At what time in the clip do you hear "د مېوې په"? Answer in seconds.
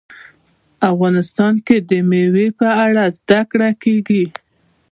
1.89-2.67